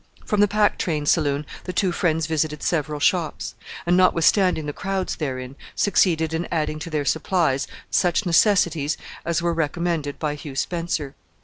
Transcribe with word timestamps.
From 0.25 0.39
the 0.41 0.47
Pack 0.47 0.79
Train 0.79 1.05
Saloon 1.05 1.45
the 1.65 1.73
two 1.73 1.91
friends 1.91 2.25
visited 2.25 2.63
several 2.63 2.99
shops, 2.99 3.53
and, 3.85 3.95
notwithstanding 3.95 4.65
the 4.65 4.73
crowds 4.73 5.17
therein, 5.17 5.55
succeeded 5.75 6.33
in 6.33 6.47
adding 6.51 6.79
to 6.79 6.89
their 6.89 7.05
supplies 7.05 7.67
such 7.91 8.25
necessities 8.25 8.97
as 9.25 9.43
were 9.43 9.53
recommended 9.53 10.17
by 10.17 10.33
Hugh 10.33 10.55
Spencer. 10.55 11.13